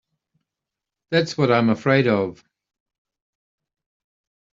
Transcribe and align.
That's 1.11 1.37
what 1.37 1.51
I'm 1.51 1.69
afraid 1.69 2.07
of. 2.07 2.43